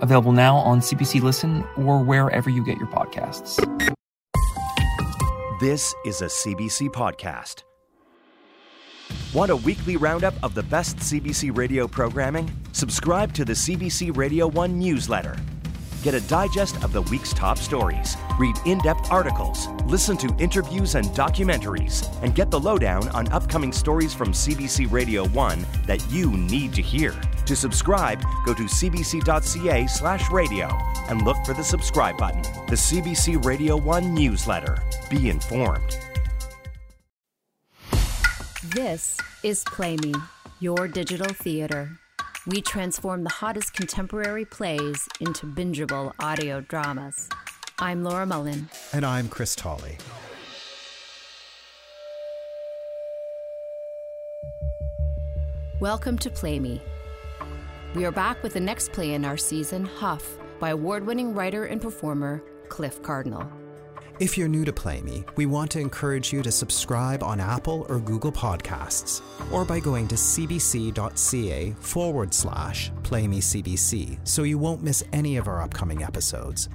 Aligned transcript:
available 0.00 0.32
now 0.32 0.56
on 0.56 0.80
CBC 0.80 1.22
Listen 1.22 1.64
or 1.76 2.02
wherever 2.02 2.50
you 2.50 2.64
get 2.64 2.78
your 2.78 2.88
podcasts. 2.88 3.58
This 5.60 5.94
is 6.06 6.22
a 6.22 6.26
CBC 6.26 6.88
podcast. 6.88 7.64
Want 9.34 9.50
a 9.50 9.56
weekly 9.56 9.96
roundup 9.96 10.34
of 10.42 10.54
the 10.54 10.62
best 10.62 10.96
CBC 10.96 11.56
radio 11.56 11.86
programming? 11.86 12.50
Subscribe 12.72 13.32
to 13.34 13.44
the 13.44 13.52
CBC 13.52 14.16
Radio 14.16 14.46
1 14.48 14.78
newsletter. 14.78 15.36
Get 16.02 16.14
a 16.14 16.20
digest 16.22 16.82
of 16.82 16.94
the 16.94 17.02
week's 17.02 17.34
top 17.34 17.58
stories, 17.58 18.16
read 18.38 18.56
in 18.64 18.78
depth 18.78 19.10
articles, 19.10 19.68
listen 19.84 20.16
to 20.16 20.34
interviews 20.38 20.94
and 20.94 21.04
documentaries, 21.08 22.08
and 22.22 22.34
get 22.34 22.50
the 22.50 22.58
lowdown 22.58 23.08
on 23.10 23.30
upcoming 23.32 23.70
stories 23.70 24.14
from 24.14 24.32
CBC 24.32 24.90
Radio 24.90 25.28
1 25.28 25.66
that 25.86 26.02
you 26.10 26.30
need 26.30 26.72
to 26.72 26.80
hear. 26.80 27.14
To 27.44 27.54
subscribe, 27.54 28.22
go 28.46 28.54
to 28.54 28.62
cbc.ca 28.62 29.86
slash 29.88 30.30
radio 30.30 30.70
and 31.10 31.22
look 31.22 31.36
for 31.44 31.52
the 31.52 31.62
subscribe 31.62 32.16
button. 32.16 32.40
The 32.68 32.76
CBC 32.76 33.44
Radio 33.44 33.76
1 33.76 34.14
newsletter. 34.14 34.82
Be 35.10 35.28
informed. 35.28 35.98
This 38.64 39.18
is 39.42 39.64
Play 39.64 39.96
Me, 39.98 40.14
your 40.60 40.88
digital 40.88 41.34
theater. 41.34 41.90
We 42.46 42.62
transform 42.62 43.22
the 43.22 43.30
hottest 43.30 43.74
contemporary 43.74 44.46
plays 44.46 45.06
into 45.20 45.44
bingeable 45.44 46.14
audio 46.20 46.62
dramas. 46.62 47.28
I'm 47.78 48.02
Laura 48.02 48.24
Mullen. 48.24 48.70
And 48.94 49.04
I'm 49.04 49.28
Chris 49.28 49.54
Tolley. 49.54 49.98
Welcome 55.80 56.16
to 56.16 56.30
Play 56.30 56.58
Me. 56.58 56.80
We 57.94 58.06
are 58.06 58.12
back 58.12 58.42
with 58.42 58.54
the 58.54 58.60
next 58.60 58.92
play 58.92 59.12
in 59.12 59.26
our 59.26 59.36
season, 59.36 59.84
Huff, 59.84 60.38
by 60.58 60.70
award 60.70 61.04
winning 61.04 61.34
writer 61.34 61.66
and 61.66 61.78
performer 61.78 62.42
Cliff 62.70 63.02
Cardinal. 63.02 63.59
If 64.20 64.36
you're 64.36 64.48
new 64.48 64.66
to 64.66 64.72
Play 64.72 65.00
Me, 65.00 65.24
we 65.36 65.46
want 65.46 65.70
to 65.70 65.80
encourage 65.80 66.30
you 66.30 66.42
to 66.42 66.52
subscribe 66.52 67.22
on 67.22 67.40
Apple 67.40 67.86
or 67.88 67.98
Google 67.98 68.30
Podcasts, 68.30 69.22
or 69.50 69.64
by 69.64 69.80
going 69.80 70.06
to 70.08 70.14
cbc.ca 70.14 71.72
forward 71.80 72.34
slash 72.34 72.92
playmecbc 73.00 74.18
so 74.24 74.42
you 74.42 74.58
won't 74.58 74.82
miss 74.82 75.02
any 75.14 75.38
of 75.38 75.48
our 75.48 75.62
upcoming 75.62 76.02
episodes. 76.02 76.68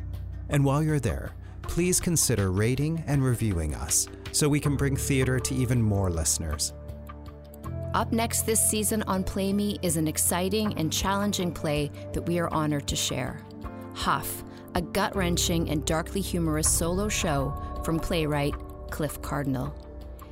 And 0.49 0.65
while 0.65 0.81
you're 0.81 0.99
there, 0.99 1.33
please 1.61 1.99
consider 1.99 2.51
rating 2.51 3.03
and 3.05 3.23
reviewing 3.23 3.75
us 3.75 4.07
so 4.31 4.49
we 4.49 4.59
can 4.59 4.75
bring 4.75 4.97
theater 4.97 5.39
to 5.39 5.53
even 5.53 5.79
more 5.79 6.09
listeners. 6.09 6.73
Up 7.93 8.11
next 8.11 8.47
this 8.47 8.71
season 8.71 9.03
on 9.03 9.23
Play 9.23 9.53
Me 9.53 9.77
is 9.83 9.97
an 9.97 10.07
exciting 10.07 10.75
and 10.79 10.91
challenging 10.91 11.51
play 11.51 11.91
that 12.13 12.23
we 12.23 12.39
are 12.39 12.51
honored 12.51 12.87
to 12.87 12.95
share 12.95 13.39
Huff 13.93 14.43
a 14.75 14.81
gut 14.81 15.15
wrenching 15.15 15.69
and 15.69 15.85
darkly 15.85 16.19
humorous 16.19 16.69
solo 16.69 17.07
show 17.07 17.53
from 17.85 17.97
playwright 17.97 18.53
Cliff 18.91 19.21
Cardinal. 19.21 19.73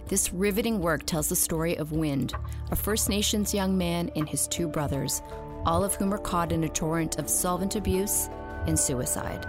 This 0.10 0.34
riveting 0.34 0.82
work 0.82 1.06
tells 1.06 1.30
the 1.30 1.36
story 1.36 1.78
of 1.78 1.94
Wind, 1.94 2.34
a 2.70 2.76
First 2.76 3.08
Nations 3.08 3.54
young 3.54 3.78
man 3.78 4.12
and 4.18 4.28
his 4.28 4.50
two 4.50 4.68
brothers, 4.68 5.22
all 5.66 5.82
of 5.82 5.96
whom 5.96 6.14
are 6.14 6.18
caught 6.18 6.52
in 6.52 6.66
a 6.66 6.70
torrent 6.70 7.18
of 7.20 7.30
solvent 7.30 7.78
abuse 7.78 8.30
and 8.68 8.78
suicide. 8.78 9.48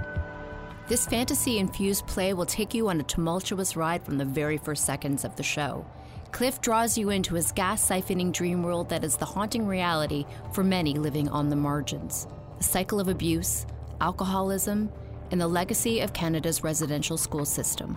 This 0.87 1.07
fantasy 1.07 1.59
infused 1.59 2.07
play 2.07 2.33
will 2.33 2.47
take 2.47 2.73
you 2.73 2.89
on 2.89 3.01
a 3.01 3.05
tumultuous 3.05 3.75
ride 3.75 4.05
from 4.05 4.17
the 4.17 4.25
very 4.25 4.59
first 4.59 4.85
seconds 4.85 5.25
of 5.25 5.35
the 5.35 5.43
show. 5.43 5.85
Cliff 6.31 6.61
draws 6.61 6.97
you 6.97 7.11
into 7.11 7.35
his 7.35 7.51
gas 7.51 7.89
siphoning 7.89 8.33
dream 8.33 8.63
world 8.63 8.91
that 8.91 9.03
is 9.03 9.17
the 9.17 9.25
haunting 9.25 9.67
reality 9.67 10.25
for 10.53 10.63
many 10.63 10.95
living 10.95 11.29
on 11.31 11.49
the 11.49 11.57
margins. 11.57 12.29
The 12.59 12.65
cycle 12.65 13.01
of 13.01 13.09
abuse, 13.09 13.67
alcoholism, 14.05 14.91
and 15.31 15.41
the 15.41 15.49
legacy 15.49 16.01
of 16.01 16.13
Canada's 16.13 16.63
residential 16.63 17.17
school 17.17 17.47
system. 17.47 17.97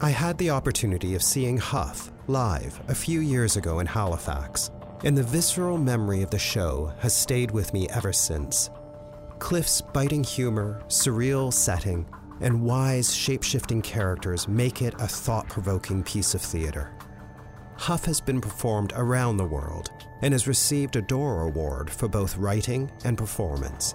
I 0.00 0.10
had 0.10 0.38
the 0.38 0.50
opportunity 0.50 1.14
of 1.14 1.22
seeing 1.22 1.58
Huff 1.58 2.10
live 2.26 2.80
a 2.88 2.94
few 2.94 3.20
years 3.20 3.56
ago 3.56 3.80
in 3.80 3.86
Halifax, 3.86 4.70
and 5.04 5.16
the 5.16 5.22
visceral 5.22 5.76
memory 5.76 6.22
of 6.22 6.30
the 6.30 6.38
show 6.38 6.92
has 7.00 7.14
stayed 7.14 7.50
with 7.50 7.74
me 7.74 7.86
ever 7.90 8.12
since. 8.14 8.70
Cliff's 9.38 9.82
biting 9.82 10.24
humor, 10.24 10.82
surreal 10.88 11.52
setting, 11.52 12.06
and 12.40 12.64
wise, 12.64 13.14
shape 13.14 13.42
shifting 13.42 13.82
characters 13.82 14.48
make 14.48 14.80
it 14.80 14.94
a 14.94 15.06
thought 15.06 15.48
provoking 15.48 16.02
piece 16.02 16.34
of 16.34 16.40
theater. 16.40 16.90
Huff 17.76 18.06
has 18.06 18.20
been 18.20 18.40
performed 18.40 18.92
around 18.96 19.36
the 19.36 19.44
world 19.44 19.90
and 20.22 20.32
has 20.32 20.48
received 20.48 20.96
a 20.96 21.02
Dora 21.02 21.46
Award 21.46 21.90
for 21.90 22.08
both 22.08 22.38
writing 22.38 22.90
and 23.04 23.18
performance. 23.18 23.94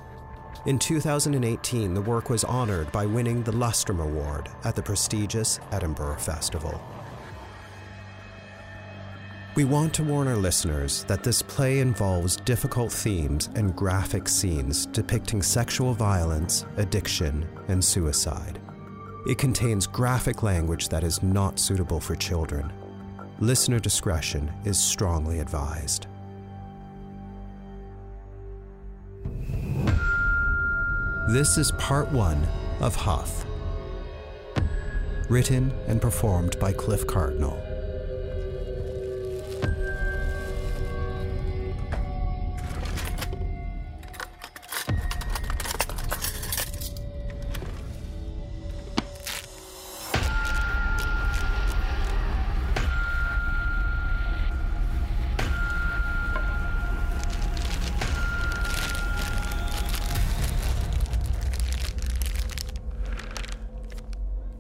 In 0.65 0.77
2018, 0.77 1.93
the 1.93 2.01
work 2.01 2.29
was 2.29 2.43
honored 2.43 2.91
by 2.91 3.05
winning 3.05 3.43
the 3.43 3.53
Lustrum 3.53 4.01
Award 4.01 4.49
at 4.63 4.75
the 4.75 4.81
prestigious 4.81 5.59
Edinburgh 5.71 6.17
Festival. 6.17 6.81
We 9.55 9.63
want 9.63 9.93
to 9.95 10.03
warn 10.03 10.27
our 10.27 10.35
listeners 10.35 11.03
that 11.05 11.23
this 11.23 11.41
play 11.41 11.79
involves 11.79 12.35
difficult 12.35 12.91
themes 12.91 13.49
and 13.55 13.75
graphic 13.75 14.27
scenes 14.27 14.85
depicting 14.85 15.41
sexual 15.41 15.93
violence, 15.93 16.65
addiction, 16.77 17.47
and 17.67 17.83
suicide. 17.83 18.59
It 19.27 19.37
contains 19.37 19.87
graphic 19.87 20.43
language 20.43 20.89
that 20.89 21.03
is 21.03 21.23
not 21.23 21.59
suitable 21.59 21.99
for 21.99 22.15
children. 22.15 22.71
Listener 23.39 23.79
discretion 23.79 24.51
is 24.63 24.79
strongly 24.79 25.39
advised. 25.39 26.07
This 31.27 31.57
is 31.57 31.73
part 31.73 32.09
one 32.13 32.47
of 32.79 32.95
Huff. 32.95 33.45
Written 35.27 35.73
and 35.85 36.01
performed 36.01 36.57
by 36.57 36.71
Cliff 36.71 37.05
Cardinal. 37.05 37.61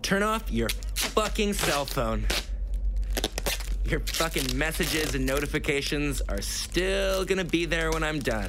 Turn 0.07 0.23
off 0.23 0.49
your 0.49 0.69
fucking 0.95 1.51
cell 1.51 1.83
phone. 1.83 2.25
Your 3.83 3.99
fucking 3.99 4.57
messages 4.57 5.15
and 5.15 5.25
notifications 5.25 6.21
are 6.29 6.39
still 6.39 7.25
gonna 7.25 7.43
be 7.43 7.65
there 7.65 7.91
when 7.91 8.05
I'm 8.05 8.19
done. 8.19 8.47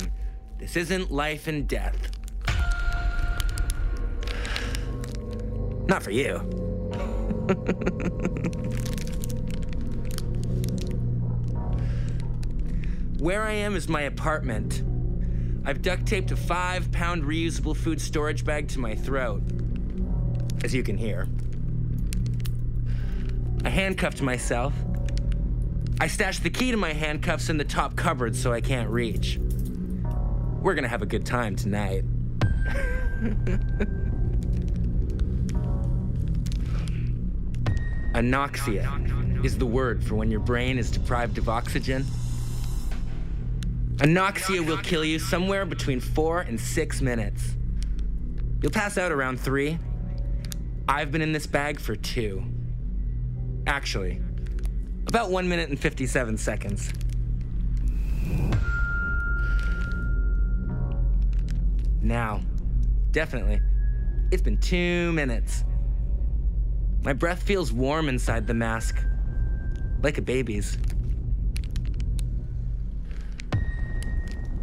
This 0.61 0.77
isn't 0.77 1.11
life 1.11 1.49
and 1.49 1.67
death. 1.67 1.97
Not 5.89 6.05
for 6.05 6.13
you. 6.13 6.37
Where 13.19 13.43
I 13.43 13.55
am 13.55 13.75
is 13.75 13.89
my 13.89 14.03
apartment. 14.03 14.85
I've 15.65 15.83
duct 15.83 16.07
taped 16.07 16.31
a 16.31 16.37
five 16.37 16.93
pound 16.93 17.25
reusable 17.25 17.77
food 17.77 18.01
storage 18.01 18.45
bag 18.45 18.69
to 18.69 18.79
my 18.79 18.95
throat, 18.95 19.43
as 20.63 20.73
you 20.73 20.85
can 20.85 20.97
hear. 20.97 21.27
I 23.65 23.71
handcuffed 23.71 24.23
myself. 24.23 24.73
I 26.01 26.07
stashed 26.07 26.43
the 26.43 26.51
key 26.51 26.71
to 26.71 26.77
my 26.77 26.93
handcuffs 26.93 27.49
in 27.49 27.57
the 27.57 27.65
top 27.65 27.97
cupboard 27.97 28.37
so 28.37 28.53
I 28.53 28.61
can't 28.61 28.89
reach. 28.89 29.39
We're 30.61 30.75
gonna 30.75 30.89
have 30.89 31.03
a 31.03 31.07
good 31.07 31.27
time 31.27 31.57
tonight. 31.57 32.05
Anoxia 38.15 39.45
is 39.45 39.59
the 39.59 39.67
word 39.67 40.03
for 40.03 40.15
when 40.15 40.31
your 40.31 40.41
brain 40.41 40.79
is 40.79 40.91
deprived 40.91 41.39
of 41.39 41.49
oxygen. 41.49 42.05
Anoxia 43.97 44.65
will 44.65 44.79
kill 44.79 45.05
you 45.05 45.19
somewhere 45.19 45.65
between 45.67 46.01
four 46.01 46.41
and 46.41 46.61
six 46.61 47.01
minutes. 47.01 47.57
You'll 48.63 48.73
pass 48.73 48.99
out 48.99 49.13
around 49.13 49.41
three. 49.41 49.79
I've 50.89 51.13
been 51.13 51.23
in 51.23 51.33
this 51.33 51.47
bag 51.47 51.79
for 51.79 51.97
two. 51.97 52.45
Actually, 53.69 54.19
about 55.09 55.31
one 55.31 55.47
minute 55.47 55.69
and 55.69 55.79
57 55.79 56.39
seconds. 56.39 56.91
Now, 62.01 62.41
definitely, 63.11 63.61
it's 64.33 64.41
been 64.41 64.57
two 64.57 65.13
minutes. 65.13 65.65
My 67.03 67.13
breath 67.13 67.43
feels 67.43 67.71
warm 67.71 68.09
inside 68.09 68.47
the 68.47 68.55
mask, 68.55 69.05
like 70.03 70.17
a 70.17 70.23
baby's. 70.23 70.79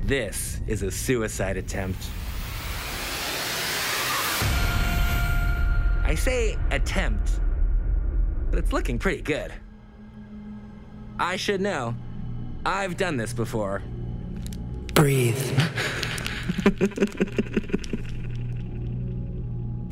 This 0.01 0.61
is 0.65 0.81
a 0.81 0.89
suicide 0.89 1.57
attempt. 1.57 2.07
I 6.03 6.15
say 6.15 6.57
attempt, 6.71 7.39
but 8.55 8.63
it's 8.63 8.71
looking 8.71 8.97
pretty 8.97 9.21
good. 9.21 9.51
I 11.19 11.35
should 11.35 11.59
know. 11.59 11.93
I've 12.65 12.95
done 12.95 13.17
this 13.17 13.33
before. 13.33 13.81
Breathe. 14.93 15.35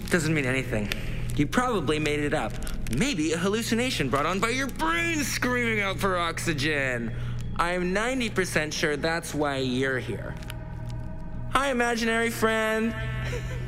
Doesn't 0.10 0.34
mean 0.34 0.46
anything. 0.46 0.90
You 1.36 1.46
probably 1.46 2.00
made 2.00 2.22
it 2.22 2.34
up. 2.34 2.54
Maybe 2.96 3.34
a 3.34 3.38
hallucination 3.38 4.08
brought 4.08 4.26
on 4.26 4.40
by 4.40 4.52
your 4.52 4.68
brain 4.68 5.22
screaming 5.26 5.82
out 5.82 6.00
for 6.00 6.18
oxygen. 6.18 7.14
I'm 7.58 7.94
90% 7.94 8.72
sure 8.72 8.96
that's 8.96 9.34
why 9.34 9.58
you're 9.58 10.00
here. 10.00 10.36
Hi, 11.50 11.70
imaginary 11.70 12.30
friend. 12.30 12.96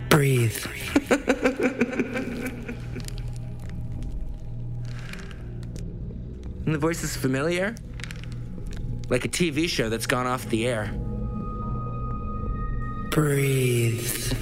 Breathe. 0.08 0.66
and 6.66 6.74
the 6.74 6.80
voice 6.80 7.04
is 7.04 7.16
familiar? 7.16 7.76
Like 9.10 9.26
a 9.26 9.30
TV 9.30 9.70
show 9.70 9.90
that's 9.90 10.08
gone 10.08 10.26
off 10.26 10.50
the 10.50 10.68
air. 10.68 10.92
Breathe. 13.12 14.34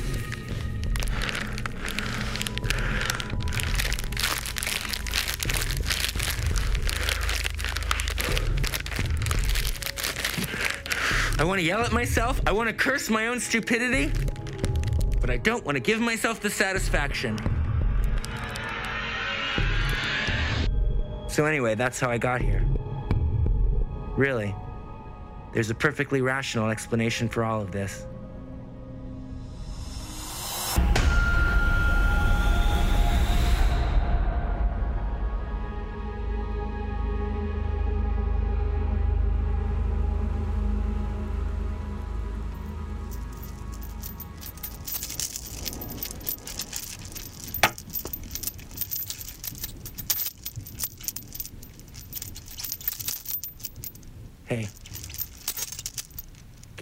I 11.37 11.45
want 11.45 11.59
to 11.59 11.65
yell 11.65 11.81
at 11.81 11.91
myself. 11.91 12.39
I 12.47 12.53
want 12.53 12.69
to 12.69 12.73
curse 12.73 13.09
my 13.09 13.27
own 13.27 13.39
stupidity. 13.41 14.11
But 15.19 15.29
I 15.29 15.37
don't 15.37 15.65
want 15.65 15.75
to 15.75 15.81
give 15.81 15.99
myself 15.99 16.39
the 16.39 16.49
satisfaction. 16.49 17.37
So, 21.33 21.45
anyway, 21.45 21.73
that's 21.73 21.99
how 21.99 22.11
I 22.11 22.19
got 22.19 22.41
here. 22.41 22.63
Really, 24.15 24.53
there's 25.51 25.71
a 25.71 25.73
perfectly 25.73 26.21
rational 26.21 26.69
explanation 26.69 27.27
for 27.27 27.43
all 27.43 27.59
of 27.59 27.71
this. 27.71 28.05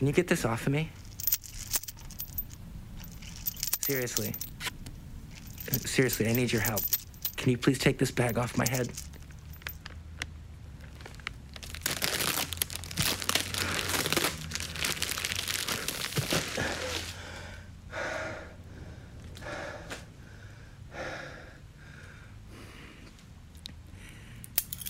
Can 0.01 0.07
you 0.07 0.13
get 0.13 0.27
this 0.27 0.45
off 0.45 0.65
of 0.65 0.73
me? 0.73 0.89
Seriously. 3.81 4.33
Seriously, 5.85 6.27
I 6.27 6.33
need 6.33 6.51
your 6.51 6.63
help. 6.63 6.81
Can 7.37 7.51
you 7.51 7.57
please 7.59 7.77
take 7.77 7.99
this 7.99 8.09
bag 8.09 8.39
off 8.39 8.57
my 8.57 8.65
head? 8.67 8.91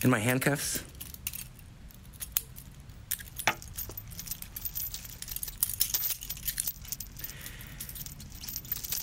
In 0.06 0.10
my 0.10 0.19
handcuffs? 0.19 0.86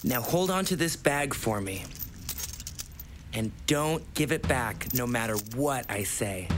Now 0.08 0.22
hold 0.22 0.50
on 0.50 0.64
to 0.64 0.74
this 0.74 0.96
bag 0.96 1.34
for 1.34 1.60
me. 1.60 1.84
And 3.34 3.52
don't 3.66 4.02
give 4.14 4.32
it 4.32 4.40
back 4.48 4.94
no 4.94 5.06
matter 5.06 5.36
what 5.54 5.84
I 5.90 6.02
say. 6.02 6.48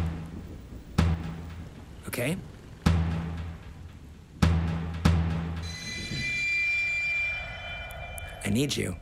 Okay? 2.06 2.36
I 8.44 8.50
need 8.50 8.76
you. 8.76 8.94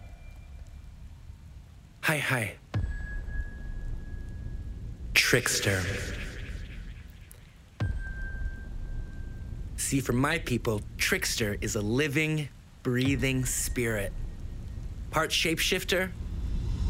Hi, 2.05 2.17
hi. 2.17 2.55
Trickster. 5.13 5.83
See, 9.77 10.01
for 10.01 10.15
my 10.15 10.39
people, 10.39 10.81
Trickster 10.97 11.59
is 11.61 11.77
a 11.77 11.83
living, 11.83 12.49
breathing 12.83 13.45
spirit. 13.45 14.11
Part 15.19 15.31
shapeshifter, 15.31 16.11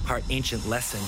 part 0.05 0.23
ancient 0.29 0.69
lesson. 0.69 1.01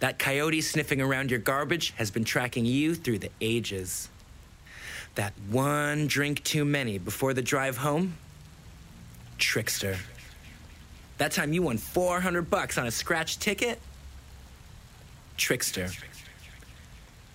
That 0.00 0.18
coyote 0.18 0.60
sniffing 0.60 1.00
around 1.00 1.30
your 1.30 1.38
garbage 1.38 1.92
has 1.98 2.10
been 2.10 2.24
tracking 2.24 2.66
you 2.66 2.96
through 2.96 3.20
the 3.20 3.30
ages. 3.40 4.08
That 5.14 5.34
one 5.48 6.08
drink 6.08 6.42
too 6.42 6.64
many 6.64 6.98
before 6.98 7.32
the 7.32 7.42
drive 7.42 7.76
home? 7.76 8.14
Trickster. 9.38 9.98
That 11.18 11.30
time 11.30 11.52
you 11.52 11.62
won 11.62 11.78
400 11.78 12.50
bucks 12.50 12.76
on 12.76 12.88
a 12.88 12.90
scratch 12.90 13.38
ticket? 13.38 13.78
Trickster. 15.36 15.90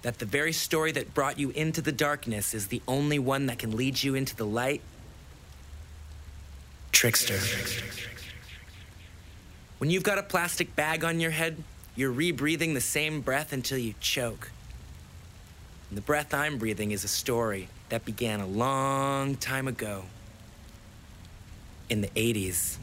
That 0.02 0.20
the 0.20 0.26
very 0.26 0.52
story 0.52 0.92
that 0.92 1.14
brought 1.14 1.40
you 1.40 1.52
into 1.52 1.82
the 1.82 1.94
darkness 1.94 2.54
is 2.54 2.68
the 2.68 2.82
only 2.90 3.20
one 3.20 3.46
that 3.46 3.58
can 3.58 3.78
lead 3.78 4.04
you 4.04 4.16
into 4.16 4.36
the 4.36 4.46
light? 4.46 4.82
Trickster. 6.92 7.40
When 9.86 9.92
you've 9.92 10.02
got 10.02 10.18
a 10.18 10.24
plastic 10.24 10.76
bag 10.76 11.04
on 11.04 11.20
your 11.20 11.30
head, 11.30 11.58
you're 11.96 12.12
rebreathing 12.12 12.74
the 12.74 12.82
same 12.82 13.22
breath 13.22 13.54
until 13.54 13.78
you 13.78 13.94
choke. 14.00 14.50
And 15.90 15.98
the 15.98 16.02
breath 16.02 16.34
I'm 16.34 16.58
breathing 16.58 16.90
is 16.90 17.04
a 17.04 17.08
story 17.08 17.68
that 17.90 18.04
began 18.04 18.40
a 18.40 18.48
long 18.48 19.36
time 19.36 19.68
ago. 19.68 20.06
In 21.88 22.02
the 22.02 22.08
80s. 22.08 22.78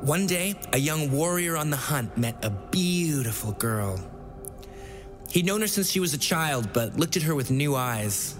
One 0.00 0.26
day, 0.26 0.54
a 0.72 0.78
young 0.78 1.12
warrior 1.12 1.54
on 1.54 1.68
the 1.68 1.76
hunt 1.76 2.16
met 2.16 2.42
a 2.42 2.48
beautiful 2.48 3.52
girl. 3.52 4.00
He'd 5.28 5.44
known 5.44 5.60
her 5.60 5.66
since 5.66 5.90
she 5.90 6.00
was 6.00 6.14
a 6.14 6.18
child, 6.18 6.72
but 6.72 6.96
looked 6.96 7.18
at 7.18 7.24
her 7.24 7.34
with 7.34 7.50
new 7.50 7.76
eyes. 7.76 8.36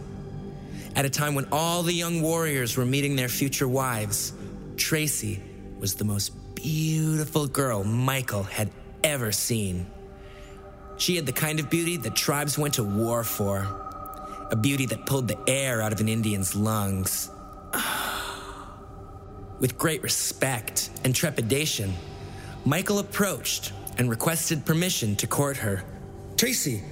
At 0.96 1.04
a 1.04 1.10
time 1.10 1.34
when 1.34 1.46
all 1.52 1.82
the 1.82 1.92
young 1.92 2.22
warriors 2.22 2.74
were 2.78 2.86
meeting 2.86 3.16
their 3.16 3.28
future 3.28 3.68
wives, 3.68 4.32
Tracy 4.78 5.42
was 5.78 5.94
the 5.94 6.04
most 6.04 6.32
beautiful 6.54 7.46
girl 7.46 7.84
Michael 7.84 8.42
had 8.42 8.70
ever 9.04 9.30
seen. 9.30 9.86
She 10.96 11.14
had 11.14 11.26
the 11.26 11.32
kind 11.32 11.60
of 11.60 11.68
beauty 11.68 11.98
that 11.98 12.16
tribes 12.16 12.56
went 12.56 12.74
to 12.74 12.82
war 12.82 13.24
for, 13.24 13.68
a 14.50 14.56
beauty 14.56 14.86
that 14.86 15.04
pulled 15.04 15.28
the 15.28 15.38
air 15.46 15.82
out 15.82 15.92
of 15.92 16.00
an 16.00 16.08
Indian's 16.08 16.56
lungs. 16.56 17.30
With 19.60 19.76
great 19.76 20.02
respect 20.02 20.88
and 21.04 21.14
trepidation, 21.14 21.92
Michael 22.64 23.00
approached 23.00 23.74
and 23.98 24.08
requested 24.08 24.64
permission 24.64 25.14
to 25.16 25.26
court 25.26 25.58
her. 25.58 25.84
Tracy, 26.38 26.82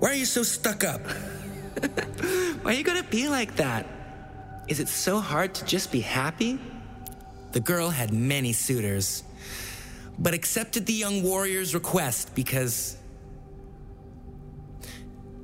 why 0.00 0.10
are 0.10 0.14
you 0.14 0.26
so 0.26 0.42
stuck 0.42 0.84
up? 0.84 1.00
why 2.62 2.72
are 2.72 2.74
you 2.74 2.84
gonna 2.84 3.02
be 3.04 3.28
like 3.28 3.56
that? 3.56 3.86
Is 4.68 4.80
it 4.80 4.88
so 4.88 5.20
hard 5.20 5.54
to 5.54 5.64
just 5.64 5.92
be 5.92 6.00
happy? 6.00 6.58
The 7.52 7.60
girl 7.60 7.90
had 7.90 8.12
many 8.12 8.52
suitors, 8.52 9.22
but 10.18 10.34
accepted 10.34 10.86
the 10.86 10.92
young 10.92 11.22
warrior's 11.22 11.74
request 11.74 12.34
because. 12.34 12.96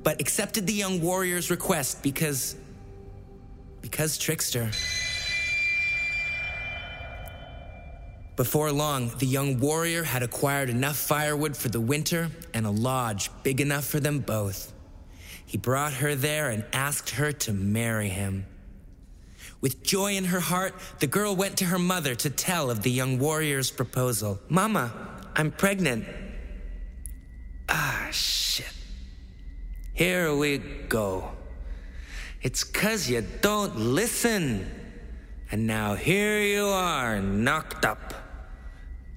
But 0.03 0.19
accepted 0.19 0.65
the 0.65 0.73
young 0.73 1.01
warrior's 1.01 1.49
request 1.49 2.01
because. 2.01 2.55
Because 3.81 4.17
Trickster. 4.17 4.71
Before 8.35 8.71
long, 8.71 9.11
the 9.19 9.27
young 9.27 9.59
warrior 9.59 10.03
had 10.03 10.23
acquired 10.23 10.69
enough 10.69 10.97
firewood 10.97 11.55
for 11.55 11.69
the 11.69 11.79
winter 11.79 12.29
and 12.53 12.65
a 12.65 12.71
lodge 12.71 13.29
big 13.43 13.61
enough 13.61 13.85
for 13.85 13.99
them 13.99 14.19
both. 14.19 14.73
He 15.51 15.57
brought 15.57 15.91
her 15.95 16.15
there 16.15 16.49
and 16.49 16.63
asked 16.71 17.09
her 17.09 17.33
to 17.33 17.51
marry 17.51 18.07
him. 18.07 18.45
With 19.59 19.83
joy 19.83 20.15
in 20.15 20.23
her 20.23 20.39
heart, 20.39 20.73
the 20.99 21.07
girl 21.07 21.35
went 21.35 21.57
to 21.57 21.65
her 21.65 21.77
mother 21.77 22.15
to 22.15 22.29
tell 22.29 22.71
of 22.71 22.83
the 22.83 22.89
young 22.89 23.19
warrior's 23.19 23.69
proposal. 23.69 24.39
Mama, 24.47 24.93
I'm 25.35 25.51
pregnant. 25.51 26.05
Ah, 27.67 28.07
shit. 28.13 28.71
Here 29.93 30.33
we 30.33 30.59
go. 30.59 31.29
It's 32.41 32.63
cause 32.63 33.09
you 33.09 33.21
don't 33.41 33.75
listen. 33.75 34.71
And 35.51 35.67
now 35.67 35.95
here 35.95 36.39
you 36.39 36.63
are, 36.63 37.19
knocked 37.19 37.83
up. 37.83 38.13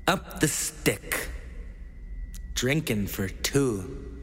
Up 0.09 0.41
the 0.41 0.49
stick. 0.49 1.29
Drinking 2.55 3.07
for 3.07 3.29
two. 3.29 4.14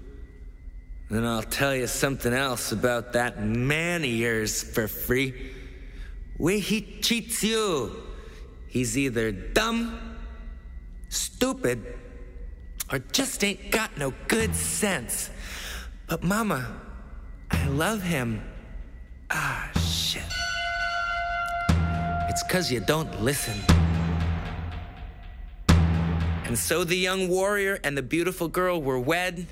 Then 1.12 1.25
I'll 1.25 1.44
tell 1.44 1.75
you 1.75 1.88
something 1.88 2.32
else 2.32 2.72
about 2.72 3.12
that 3.13 3.44
man 3.44 4.01
of 4.01 4.10
yours 4.10 4.63
for 4.63 4.88
free. 4.88 5.51
Way 6.38 6.60
he 6.60 7.00
cheats 7.01 7.44
you. 7.44 7.91
He's 8.70 8.98
either 8.98 9.34
dumb, 9.34 10.18
stupid, 11.10 11.84
or 12.89 13.00
just 13.00 13.44
ain't 13.44 13.72
got 13.72 13.98
no 13.98 14.13
good 14.30 14.56
sense. 14.56 15.30
But, 16.08 16.24
Mama, 16.24 16.80
I 17.51 17.68
love 17.68 18.01
him. 18.01 18.41
Ah, 19.30 19.70
shit. 19.84 20.24
It's 22.30 22.44
cause 22.44 22.72
you 22.72 22.80
don't 22.80 23.22
listen. 23.22 23.60
And 25.68 26.58
so 26.58 26.86
the 26.86 26.96
young 26.96 27.27
warrior 27.27 27.82
and 27.84 27.98
the 27.98 28.01
beautiful 28.01 28.48
girl 28.48 28.82
were 28.82 29.00
wed, 29.00 29.46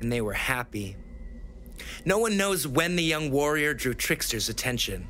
and 0.00 0.10
they 0.12 0.20
were 0.20 0.32
happy. 0.32 0.96
No 2.04 2.18
one 2.18 2.36
knows 2.36 2.66
when 2.66 2.96
the 2.96 3.02
young 3.02 3.30
warrior 3.30 3.74
drew 3.74 3.94
Trickster's 3.94 4.48
attention. 4.48 5.08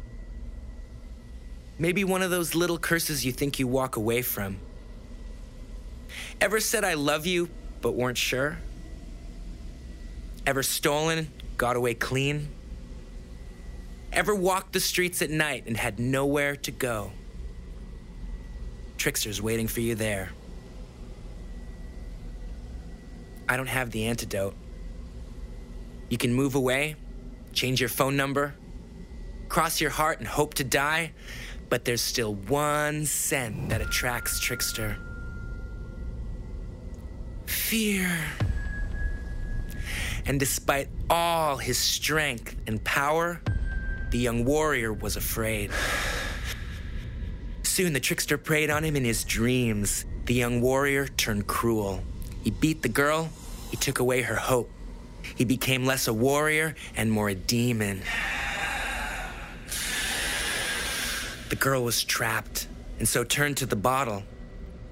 Maybe 1.79 2.05
one 2.05 2.23
of 2.23 2.31
those 2.31 2.55
little 2.55 2.79
curses 2.79 3.25
you 3.25 3.33
think 3.33 3.59
you 3.59 3.67
walk 3.67 3.97
away 3.97 4.23
from. 4.23 4.59
Ever 6.41 6.61
said 6.61 6.85
I 6.85 6.95
love 6.95 7.27
you, 7.27 7.49
but 7.81 7.93
weren't 7.93 8.19
sure? 8.19 8.59
Ever 10.47 10.63
stolen, 10.63 11.31
got 11.57 11.77
away 11.77 11.95
clean? 11.95 12.49
Ever 14.13 14.35
walked 14.35 14.73
the 14.73 14.81
streets 14.81 15.21
at 15.23 15.31
night 15.31 15.65
and 15.67 15.77
had 15.77 16.01
nowhere 16.01 16.57
to 16.57 16.71
go? 16.71 17.13
Trickster's 18.97 19.41
waiting 19.41 19.69
for 19.69 19.81
you 19.81 19.95
there. 19.95 20.31
I 23.49 23.57
don't 23.57 23.69
have 23.69 23.91
the 23.91 24.07
antidote. 24.07 24.55
You 26.09 26.19
can 26.19 26.33
move 26.33 26.55
away, 26.55 26.97
change 27.53 27.81
your 27.81 27.89
phone 27.89 28.17
number, 28.17 28.55
cross 29.49 29.81
your 29.81 29.91
heart 29.91 30.19
and 30.19 30.29
hope 30.29 30.55
to 30.55 30.65
die, 30.65 31.13
but 31.69 31.85
there's 31.85 32.01
still 32.01 32.35
one 32.35 33.07
scent 33.07 33.69
that 33.69 33.81
attracts 33.81 34.41
Trickster 34.41 34.97
fear. 37.69 38.09
And 40.25 40.41
despite 40.41 40.89
all 41.11 41.57
his 41.57 41.77
strength 41.77 42.57
and 42.67 42.83
power, 42.83 43.41
the 44.11 44.19
young 44.19 44.47
warrior 44.47 44.93
was 44.93 45.17
afraid. 45.17 45.71
Soon 47.63 47.93
the 47.93 48.01
trickster 48.01 48.39
preyed 48.39 48.71
on 48.71 48.85
him 48.85 48.97
in 48.97 49.05
his 49.05 49.23
dreams. 49.23 50.07
The 50.25 50.35
young 50.35 50.61
warrior 50.63 51.09
turned 51.09 51.47
cruel. 51.47 52.03
He 52.43 52.51
beat 52.51 52.81
the 52.81 52.89
girl, 52.89 53.31
he 53.71 53.77
took 53.77 53.99
away 53.99 54.23
her 54.23 54.37
hope. 54.37 54.71
He 55.35 55.45
became 55.45 55.85
less 55.87 56.09
a 56.09 56.13
warrior 56.13 56.75
and 56.97 57.11
more 57.11 57.29
a 57.29 57.35
demon. 57.35 58.03
The 61.49 61.57
girl 61.57 61.83
was 61.83 62.05
trapped 62.05 62.69
and 62.99 63.09
so 63.09 63.25
turned 63.25 63.57
to 63.59 63.67
the 63.67 63.77
bottle. 63.77 64.23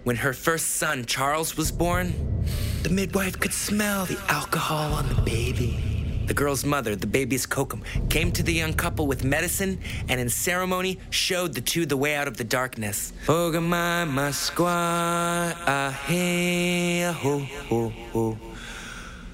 When 0.04 0.16
her 0.16 0.32
first 0.32 0.76
son, 0.76 1.04
Charles, 1.04 1.56
was 1.56 1.72
born, 1.72 2.44
the 2.82 2.90
midwife 2.90 3.38
could 3.38 3.52
smell 3.52 4.06
the 4.06 4.18
alcohol 4.28 4.94
on 4.94 5.08
the 5.08 5.20
baby. 5.22 5.82
The 6.26 6.34
girl's 6.34 6.64
mother, 6.64 6.96
the 6.96 7.06
baby's 7.06 7.46
kokum, 7.46 7.82
came 8.10 8.32
to 8.32 8.42
the 8.42 8.52
young 8.52 8.72
couple 8.72 9.06
with 9.06 9.22
medicine 9.22 9.80
and 10.08 10.20
in 10.20 10.28
ceremony 10.28 10.98
showed 11.10 11.54
the 11.54 11.60
two 11.60 11.86
the 11.86 11.96
way 11.96 12.16
out 12.16 12.26
of 12.26 12.36
the 12.36 12.44
darkness. 12.44 13.12
Ogamai 13.26 14.06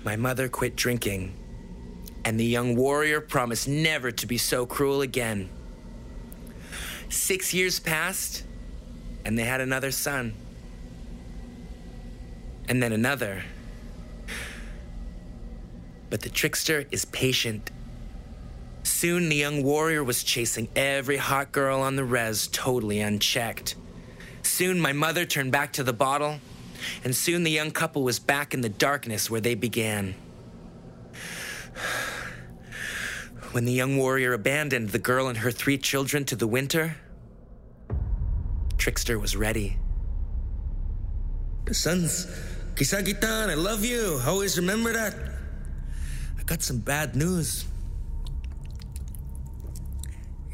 My 0.05 0.17
mother 0.17 0.49
quit 0.49 0.75
drinking, 0.75 1.35
and 2.25 2.39
the 2.39 2.45
young 2.45 2.75
warrior 2.75 3.21
promised 3.21 3.69
never 3.69 4.11
to 4.11 4.27
be 4.27 4.37
so 4.37 4.67
cruel 4.67 5.01
again. 5.01 5.49
Six 7.09 7.55
years 7.55 7.79
passed, 7.79 8.43
and 9.25 9.39
they 9.39 9.45
had 9.45 9.61
another 9.61 9.93
son. 9.93 10.35
And 12.69 12.83
then 12.83 12.93
another. 12.93 13.45
But 16.11 16.23
the 16.23 16.31
trickster 16.31 16.85
is 16.91 17.05
patient. 17.05 17.71
Soon 18.83 19.29
the 19.29 19.37
young 19.37 19.63
warrior 19.63 20.03
was 20.03 20.25
chasing 20.25 20.69
every 20.75 21.17
hot 21.17 21.53
girl 21.53 21.81
on 21.81 21.97
the 21.97 22.05
res 22.05 22.49
totally 22.49 23.01
unchecked. 23.01 23.77
Soon 24.43 24.81
my 24.81 24.93
mother 24.93 25.25
turned 25.25 25.53
back 25.53 25.73
to 25.75 25.85
the 25.85 25.93
bottle, 25.93 26.41
and 27.05 27.15
soon 27.15 27.43
the 27.43 27.51
young 27.51 27.71
couple 27.71 28.03
was 28.03 28.19
back 28.19 28.55
in 28.55 28.61
the 28.61 28.69
darkness 28.69 29.31
where 29.31 29.41
they 29.41 29.55
began. 29.55 30.15
When 33.53 33.65
the 33.67 33.73
young 33.73 33.99
warrior 33.99 34.33
abandoned 34.33 34.91
the 34.91 34.99
girl 34.99 35.29
and 35.29 35.39
her 35.39 35.51
three 35.51 35.77
children 35.77 36.25
to 36.27 36.37
the 36.37 36.47
winter, 36.47 36.97
Trickster 38.79 39.19
was 39.19 39.37
ready. 39.37 39.77
Sons, 41.71 42.27
Kisagitan, 42.75 43.49
I 43.49 43.55
love 43.55 43.85
you. 43.85 44.21
Always 44.27 44.59
remember 44.59 44.93
that. 44.93 45.15
I 46.39 46.43
got 46.43 46.63
some 46.63 46.79
bad 46.79 47.15
news. 47.15 47.65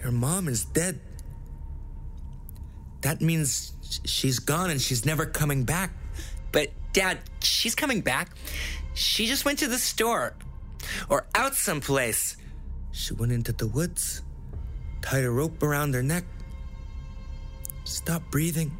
Your 0.02 0.12
mom 0.12 0.48
is 0.48 0.64
dead. 0.64 1.00
That 3.00 3.20
means 3.20 3.72
she's 4.04 4.38
gone 4.38 4.70
and 4.70 4.80
she's 4.80 5.04
never 5.04 5.24
coming 5.26 5.64
back. 5.64 5.90
Dad, 6.98 7.18
she's 7.38 7.76
coming 7.76 8.00
back. 8.00 8.30
She 8.94 9.28
just 9.28 9.44
went 9.44 9.60
to 9.60 9.68
the 9.68 9.78
store 9.78 10.34
or 11.08 11.28
out 11.32 11.54
someplace. 11.54 12.36
She 12.90 13.14
went 13.14 13.30
into 13.30 13.52
the 13.52 13.68
woods, 13.68 14.22
tied 15.00 15.22
a 15.22 15.30
rope 15.30 15.62
around 15.62 15.94
her 15.94 16.02
neck, 16.02 16.24
stopped 17.84 18.32
breathing. 18.32 18.76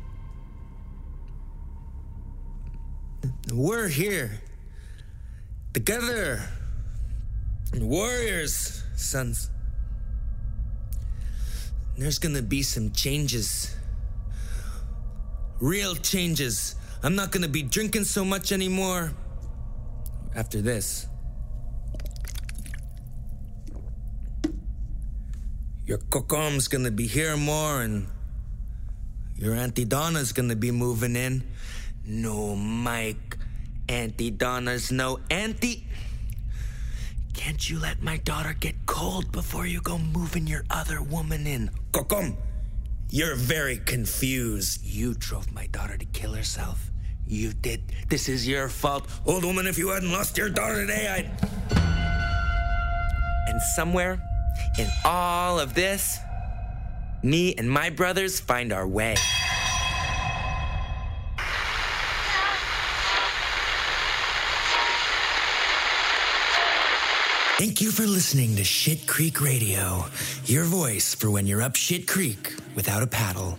We're 3.52 3.86
here. 3.86 4.40
Together. 5.72 6.42
Warriors, 7.72 8.82
sons. 8.96 9.48
There's 11.96 12.18
gonna 12.18 12.42
be 12.42 12.64
some 12.64 12.90
changes. 12.90 13.76
Real 15.60 15.94
changes. 15.94 16.74
I'm 17.02 17.14
not 17.14 17.30
gonna 17.30 17.48
be 17.48 17.62
drinking 17.62 18.04
so 18.04 18.24
much 18.24 18.50
anymore. 18.52 19.12
After 20.34 20.60
this. 20.60 21.06
Your 25.86 25.98
kokom's 25.98 26.68
gonna 26.68 26.90
be 26.90 27.06
here 27.06 27.36
more, 27.36 27.82
and 27.82 28.06
your 29.36 29.54
Auntie 29.54 29.86
Donna's 29.86 30.32
gonna 30.32 30.56
be 30.56 30.70
moving 30.70 31.16
in. 31.16 31.42
No, 32.04 32.56
Mike. 32.56 33.38
Auntie 33.88 34.30
Donna's 34.30 34.92
no 34.92 35.18
auntie. 35.30 35.86
Can't 37.32 37.70
you 37.70 37.78
let 37.78 38.02
my 38.02 38.18
daughter 38.18 38.52
get 38.52 38.74
cold 38.84 39.32
before 39.32 39.66
you 39.66 39.80
go 39.80 39.96
moving 39.96 40.46
your 40.46 40.64
other 40.68 41.00
woman 41.00 41.46
in? 41.46 41.70
Kokom, 41.92 42.36
you're 43.10 43.36
very 43.36 43.78
confused. 43.78 44.84
You 44.84 45.14
drove 45.14 45.50
my 45.52 45.66
daughter 45.68 45.96
to 45.96 46.04
kill 46.06 46.34
herself. 46.34 46.90
You 47.26 47.52
did. 47.52 47.92
This 48.08 48.28
is 48.28 48.46
your 48.46 48.68
fault. 48.68 49.06
Old 49.24 49.44
woman, 49.44 49.66
if 49.66 49.78
you 49.78 49.88
hadn't 49.88 50.12
lost 50.12 50.36
your 50.36 50.50
daughter 50.50 50.86
today, 50.86 51.08
I'd. 51.08 51.30
And 53.48 53.62
somewhere 53.76 54.20
in 54.78 54.86
all 55.04 55.58
of 55.58 55.74
this, 55.74 56.18
me 57.22 57.54
and 57.56 57.70
my 57.70 57.90
brothers 57.90 58.40
find 58.40 58.72
our 58.72 58.86
way. 58.86 59.16
Thank 67.58 67.80
you 67.80 67.90
for 67.90 68.06
listening 68.06 68.54
to 68.54 68.62
Shit 68.62 69.08
Creek 69.08 69.40
Radio, 69.40 70.04
your 70.44 70.62
voice 70.62 71.16
for 71.16 71.28
when 71.28 71.48
you're 71.48 71.60
up 71.60 71.74
shit 71.74 72.06
creek 72.06 72.54
without 72.76 73.02
a 73.02 73.06
paddle. 73.08 73.58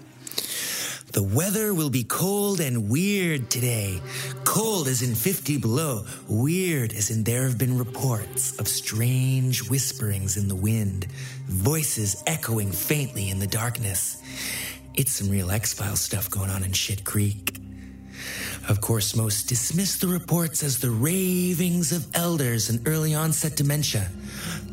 The 1.12 1.22
weather 1.22 1.74
will 1.74 1.89
be 1.89 2.06
cold 2.06 2.62
and 2.62 2.89
weird 2.89 3.50
today. 3.50 4.00
Cold 4.46 4.88
as 4.88 5.01
in 5.01 5.15
50 5.15 5.58
below, 5.58 6.06
weird 6.29 6.94
as 6.94 7.10
in 7.10 7.25
there 7.25 7.44
have 7.44 7.58
been 7.58 7.77
reports 7.77 8.58
of 8.58 8.70
strange 8.70 9.70
whisperings 9.70 10.38
in 10.38 10.48
the 10.48 10.56
wind, 10.56 11.08
voices 11.50 12.24
echoing 12.25 12.72
faintly 12.72 13.29
in 13.29 13.39
the 13.39 13.48
darkness. 13.48 14.24
It's 14.96 15.12
some 15.12 15.29
real 15.29 15.51
X 15.51 15.74
Files 15.74 16.00
stuff 16.00 16.32
going 16.32 16.50
on 16.50 16.63
in 16.63 16.72
Shit 16.72 17.03
Creek. 17.03 17.58
Of 18.69 18.81
course, 18.81 19.15
most 19.15 19.49
dismiss 19.49 19.97
the 19.97 20.07
reports 20.07 20.61
as 20.61 20.77
the 20.77 20.91
ravings 20.91 21.91
of 21.91 22.05
elders 22.13 22.69
and 22.69 22.88
early 22.88 23.15
onset 23.15 23.55
dementia, 23.55 24.07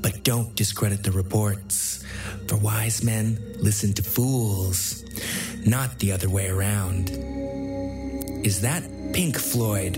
but 0.03 0.23
don't 0.23 0.55
discredit 0.55 1.03
the 1.03 1.13
reports. 1.13 2.05
For 2.47 2.57
wise 2.57 3.03
men 3.03 3.39
listen 3.57 3.95
to 3.95 4.03
fools, 4.03 5.03
not 5.65 5.99
the 5.99 6.13
other 6.13 6.29
way 6.29 6.49
around. 6.49 7.09
Is 8.45 8.61
that 8.61 8.83
Pink 9.15 9.39
Floyd 9.39 9.97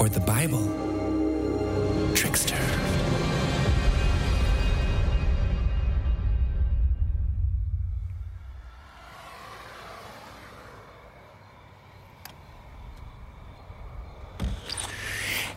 or 0.00 0.08
the 0.08 0.20
Bible? 0.20 0.64
Trickster. 2.14 2.79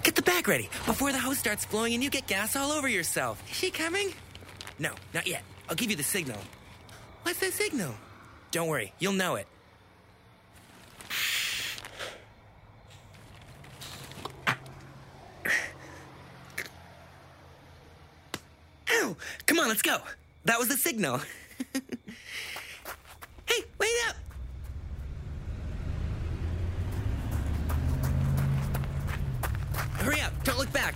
Get 0.04 0.16
the 0.16 0.22
bag 0.22 0.48
ready 0.50 0.70
before 0.86 1.12
the 1.14 1.18
hose 1.18 1.38
starts 1.38 1.64
flowing 1.64 1.94
and 1.94 2.04
you 2.04 2.10
get 2.10 2.28
gas 2.28 2.56
all 2.58 2.72
over 2.72 2.90
yourself. 2.90 3.42
Is 3.50 3.56
she 3.58 3.72
coming? 3.72 4.14
No, 4.78 4.92
not 5.14 5.26
yet. 5.28 5.44
I'll 5.70 5.76
give 5.76 5.90
you 5.90 5.96
the 5.96 6.04
signal. 6.04 6.40
What's 7.24 7.40
the 7.40 7.52
signal? 7.52 7.96
Don't 8.52 8.68
worry, 8.68 8.94
you'll 9.00 9.14
know 9.14 9.36
it. 9.36 9.48
Ow! 18.92 19.16
Come 19.46 19.60
on, 19.60 19.70
let's 19.70 19.82
go. 19.82 19.98
That 20.46 20.60
was 20.60 20.68
the 20.68 20.78
signal. 20.78 21.22
back. 30.74 30.96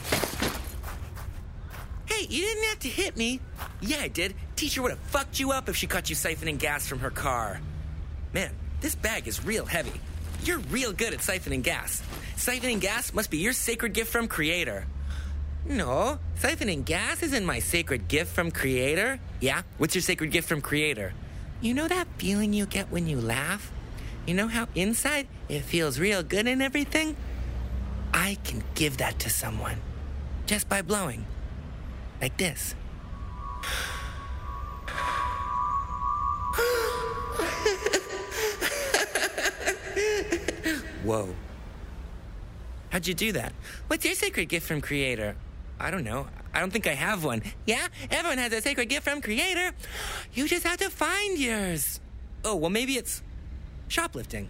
Hey, 2.05 2.25
you 2.29 2.41
didn't 2.41 2.63
have 2.65 2.79
to 2.79 2.89
hit 2.89 3.15
me. 3.15 3.39
Yeah, 3.79 3.99
I 4.01 4.07
did. 4.07 4.33
Teacher 4.55 4.81
would 4.81 4.91
have 4.91 4.99
fucked 4.99 5.39
you 5.39 5.51
up 5.51 5.69
if 5.69 5.75
she 5.75 5.87
caught 5.87 6.09
you 6.09 6.15
siphoning 6.15 6.57
gas 6.57 6.87
from 6.87 6.99
her 6.99 7.11
car. 7.11 7.61
Man, 8.33 8.51
this 8.81 8.95
bag 8.95 9.27
is 9.27 9.45
real 9.45 9.65
heavy. 9.65 9.93
You're 10.43 10.59
real 10.71 10.93
good 10.93 11.13
at 11.13 11.19
siphoning 11.19 11.63
gas. 11.63 12.01
Siphoning 12.35 12.81
gas 12.81 13.13
must 13.13 13.29
be 13.29 13.37
your 13.37 13.53
sacred 13.53 13.93
gift 13.93 14.11
from 14.11 14.27
Creator. 14.27 14.85
No, 15.65 16.19
siphoning 16.39 16.85
gas 16.85 17.21
isn't 17.23 17.45
my 17.45 17.59
sacred 17.59 18.07
gift 18.07 18.33
from 18.33 18.51
Creator. 18.51 19.19
Yeah? 19.41 19.61
What's 19.77 19.95
your 19.95 20.01
sacred 20.01 20.31
gift 20.31 20.47
from 20.47 20.61
Creator? 20.61 21.13
You 21.61 21.73
know 21.73 21.87
that 21.87 22.07
feeling 22.17 22.53
you 22.53 22.65
get 22.65 22.91
when 22.91 23.07
you 23.07 23.19
laugh? 23.19 23.71
You 24.25 24.33
know 24.33 24.47
how 24.47 24.67
inside 24.75 25.27
it 25.49 25.61
feels 25.61 25.99
real 25.99 26.23
good 26.23 26.47
and 26.47 26.61
everything? 26.61 27.15
I 28.13 28.37
can 28.43 28.63
give 28.75 28.97
that 28.97 29.19
to 29.19 29.29
someone 29.29 29.77
just 30.45 30.67
by 30.69 30.81
blowing. 30.81 31.25
Like 32.21 32.37
this. 32.37 32.75
Whoa. 41.03 41.29
How'd 42.89 43.07
you 43.07 43.13
do 43.13 43.31
that? 43.33 43.53
What's 43.87 44.03
your 44.03 44.15
sacred 44.15 44.49
gift 44.49 44.67
from 44.67 44.81
Creator? 44.81 45.35
I 45.79 45.91
don't 45.91 46.03
know. 46.03 46.27
I 46.53 46.59
don't 46.59 46.71
think 46.71 46.87
I 46.87 46.93
have 46.93 47.23
one. 47.23 47.43
Yeah, 47.65 47.87
everyone 48.09 48.39
has 48.39 48.51
a 48.51 48.61
sacred 48.61 48.89
gift 48.89 49.03
from 49.03 49.21
Creator. 49.21 49.71
You 50.33 50.47
just 50.47 50.65
have 50.65 50.77
to 50.77 50.89
find 50.89 51.37
yours. 51.37 51.99
Oh, 52.43 52.55
well, 52.55 52.69
maybe 52.69 52.93
it's 52.97 53.21
shoplifting. 53.87 54.49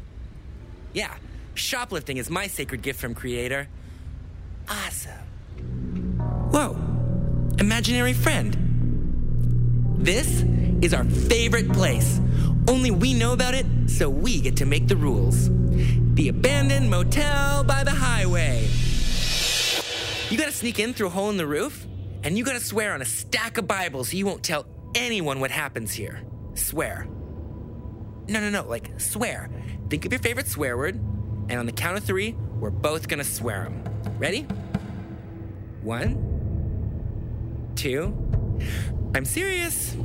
Yeah, 0.93 1.15
shoplifting 1.57 2.17
is 2.17 2.29
my 2.29 2.47
sacred 2.47 2.81
gift 2.81 2.99
from 2.99 3.13
Creator. 3.13 3.67
Awesome. 4.69 5.11
Whoa, 6.51 6.77
imaginary 7.59 8.13
friend. 8.13 8.55
This 9.97 10.43
is 10.81 10.93
our 10.93 11.03
favorite 11.03 11.71
place. 11.71 12.19
Only 12.67 12.91
we 12.91 13.13
know 13.13 13.33
about 13.33 13.53
it, 13.53 13.65
so 13.87 14.09
we 14.09 14.41
get 14.41 14.57
to 14.57 14.65
make 14.65 14.87
the 14.87 14.95
rules. 14.95 15.49
The 16.15 16.29
abandoned 16.29 16.89
motel 16.89 17.63
by 17.63 17.83
the 17.83 17.91
highway. 17.91 18.67
You 20.29 20.37
gotta 20.37 20.51
sneak 20.51 20.79
in 20.79 20.93
through 20.93 21.07
a 21.07 21.11
hole 21.11 21.29
in 21.29 21.37
the 21.37 21.47
roof, 21.47 21.85
and 22.23 22.37
you 22.37 22.43
gotta 22.43 22.59
swear 22.59 22.93
on 22.93 23.01
a 23.01 23.05
stack 23.05 23.57
of 23.57 23.67
Bibles 23.67 24.09
so 24.09 24.17
you 24.17 24.25
won't 24.25 24.43
tell 24.43 24.65
anyone 24.95 25.39
what 25.39 25.51
happens 25.51 25.93
here. 25.93 26.21
Swear. 26.55 27.07
No, 28.27 28.39
no, 28.41 28.49
no, 28.49 28.67
like 28.67 28.99
swear. 28.99 29.49
Think 29.89 30.05
of 30.05 30.11
your 30.11 30.19
favorite 30.19 30.47
swear 30.47 30.77
word, 30.77 30.99
and 31.49 31.59
on 31.59 31.65
the 31.65 31.71
count 31.71 31.97
of 31.97 32.03
three, 32.03 32.35
we're 32.59 32.69
both 32.69 33.07
gonna 33.07 33.23
swear 33.23 33.63
them. 33.63 33.83
Ready? 34.17 34.41
One, 35.81 37.71
two, 37.75 38.13
I'm 39.15 39.25
serious. 39.25 39.95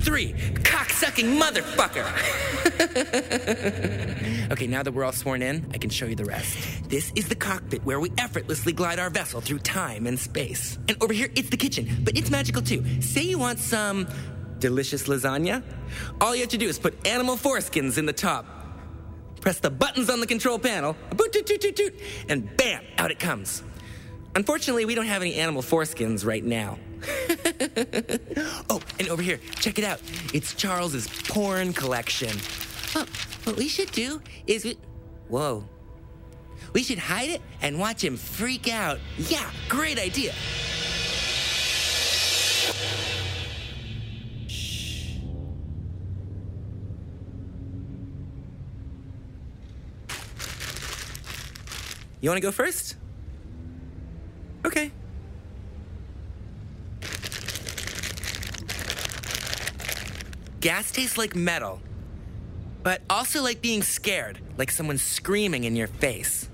Three, 0.00 0.32
cocksucking 0.32 1.38
motherfucker. 1.38 2.02
okay, 4.50 4.66
now 4.66 4.82
that 4.82 4.92
we're 4.92 5.04
all 5.04 5.12
sworn 5.12 5.42
in, 5.42 5.70
I 5.72 5.78
can 5.78 5.90
show 5.90 6.06
you 6.06 6.16
the 6.16 6.24
rest. 6.24 6.88
This 6.88 7.12
is 7.14 7.28
the 7.28 7.36
cockpit 7.36 7.84
where 7.84 8.00
we 8.00 8.10
effortlessly 8.18 8.72
glide 8.72 8.98
our 8.98 9.10
vessel 9.10 9.40
through 9.40 9.60
time 9.60 10.08
and 10.08 10.18
space. 10.18 10.76
And 10.88 11.00
over 11.00 11.12
here, 11.12 11.30
it's 11.36 11.50
the 11.50 11.56
kitchen, 11.56 11.88
but 12.02 12.16
it's 12.18 12.30
magical 12.30 12.62
too. 12.62 12.84
Say 13.00 13.22
you 13.22 13.38
want 13.38 13.60
some 13.60 14.08
delicious 14.58 15.06
lasagna. 15.08 15.62
All 16.20 16.34
you 16.34 16.40
have 16.40 16.50
to 16.50 16.58
do 16.58 16.66
is 16.66 16.78
put 16.80 17.06
animal 17.06 17.36
foreskins 17.36 17.96
in 17.96 18.06
the 18.06 18.12
top. 18.12 18.61
Press 19.42 19.58
the 19.58 19.70
buttons 19.70 20.08
on 20.08 20.20
the 20.20 20.26
control 20.26 20.56
panel, 20.56 20.96
boot, 21.16 21.32
toot, 21.32 21.44
toot, 21.44 21.60
toot, 21.60 21.74
toot, 21.74 21.94
and 22.28 22.56
bam, 22.56 22.84
out 22.96 23.10
it 23.10 23.18
comes. 23.18 23.64
Unfortunately, 24.36 24.84
we 24.84 24.94
don't 24.94 25.06
have 25.06 25.20
any 25.20 25.34
animal 25.34 25.62
foreskins 25.62 26.24
right 26.24 26.44
now. 26.44 26.78
oh, 28.70 28.80
and 29.00 29.08
over 29.08 29.20
here, 29.20 29.40
check 29.56 29.80
it 29.80 29.84
out. 29.84 30.00
It's 30.32 30.54
Charles's 30.54 31.08
porn 31.28 31.72
collection. 31.72 32.30
Oh, 32.94 33.04
what 33.42 33.56
we 33.56 33.66
should 33.66 33.90
do 33.90 34.22
is 34.46 34.64
we. 34.64 34.78
Whoa. 35.28 35.64
We 36.72 36.84
should 36.84 36.98
hide 36.98 37.30
it 37.30 37.42
and 37.62 37.80
watch 37.80 38.02
him 38.04 38.16
freak 38.16 38.72
out. 38.72 39.00
Yeah, 39.18 39.50
great 39.68 39.98
idea. 39.98 40.34
You 52.22 52.30
want 52.30 52.36
to 52.36 52.40
go 52.40 52.52
first? 52.52 52.94
Okay. 54.64 54.92
Gas 60.60 60.92
tastes 60.92 61.18
like 61.18 61.34
metal, 61.34 61.80
but 62.84 63.02
also 63.10 63.42
like 63.42 63.60
being 63.60 63.82
scared, 63.82 64.38
like 64.56 64.70
someone 64.70 64.98
screaming 64.98 65.64
in 65.64 65.74
your 65.74 65.88
face. 65.88 66.48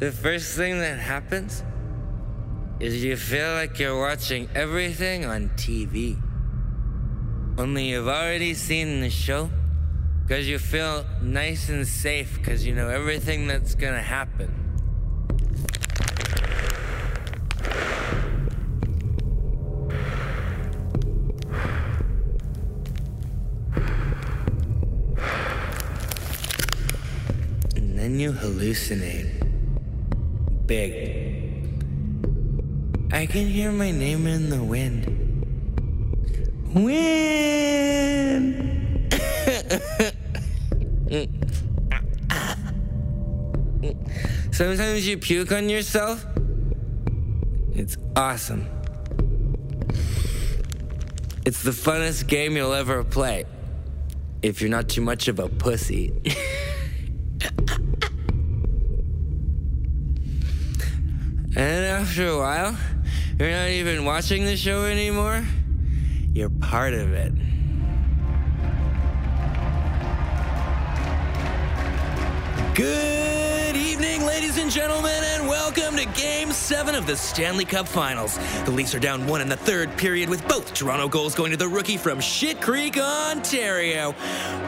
The 0.00 0.12
first 0.12 0.54
thing 0.54 0.78
that 0.80 0.98
happens 0.98 1.62
is 2.80 3.04
you 3.04 3.14
feel 3.14 3.52
like 3.52 3.78
you're 3.78 4.00
watching 4.00 4.48
everything 4.54 5.26
on 5.26 5.50
TV. 5.50 6.16
Only 7.58 7.90
you've 7.90 8.08
already 8.08 8.54
seen 8.54 9.02
the 9.02 9.10
show 9.10 9.50
because 10.22 10.48
you 10.48 10.58
feel 10.58 11.04
nice 11.20 11.68
and 11.68 11.86
safe 11.86 12.38
because 12.38 12.64
you 12.64 12.74
know 12.74 12.88
everything 12.88 13.46
that's 13.46 13.74
gonna 13.74 14.00
happen. 14.00 14.54
And 27.76 27.98
then 27.98 28.18
you 28.18 28.32
hallucinate. 28.32 29.36
Big. 30.66 31.19
I 33.20 33.26
can 33.26 33.46
hear 33.46 33.70
my 33.70 33.90
name 33.90 34.26
in 34.26 34.48
the 34.48 34.62
wind. 34.62 35.04
win. 36.74 38.16
Sometimes 44.52 45.06
you 45.06 45.18
puke 45.18 45.52
on 45.52 45.68
yourself. 45.68 46.24
It's 47.74 47.98
awesome. 48.16 48.66
It's 51.44 51.62
the 51.62 51.72
funnest 51.72 52.26
game 52.26 52.56
you'll 52.56 52.72
ever 52.72 53.04
play. 53.04 53.44
If 54.40 54.62
you're 54.62 54.70
not 54.70 54.88
too 54.88 55.02
much 55.02 55.28
of 55.28 55.38
a 55.38 55.50
pussy. 55.50 56.14
and 61.54 61.84
after 61.84 62.26
a 62.26 62.38
while, 62.38 62.74
you're 63.40 63.50
not 63.50 63.70
even 63.70 64.04
watching 64.04 64.44
the 64.44 64.54
show 64.54 64.84
anymore. 64.84 65.42
You're 66.34 66.50
part 66.50 66.92
of 66.92 67.14
it. 67.14 67.32
Good 72.74 73.76
evening, 73.76 74.26
ladies 74.26 74.58
and 74.58 74.70
gentlemen, 74.70 75.19
7 76.70 76.94
of 76.94 77.04
the 77.04 77.16
Stanley 77.16 77.64
Cup 77.64 77.88
Finals. 77.88 78.38
The 78.64 78.70
Leafs 78.70 78.94
are 78.94 79.00
down 79.00 79.26
one 79.26 79.40
in 79.40 79.48
the 79.48 79.56
third 79.56 79.90
period 79.96 80.28
with 80.28 80.46
both 80.46 80.72
Toronto 80.72 81.08
goals 81.08 81.34
going 81.34 81.50
to 81.50 81.56
the 81.56 81.66
rookie 81.66 81.96
from 81.96 82.20
Shit 82.20 82.60
Creek, 82.60 82.96
Ontario. 82.96 84.14